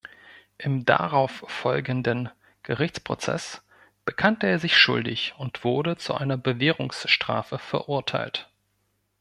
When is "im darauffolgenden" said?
0.57-2.29